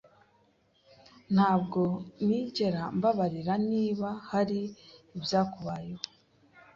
[1.33, 1.81] Ntabwo
[2.25, 4.61] nigera mbabarira niba hari
[5.17, 6.05] ibyakubayeho.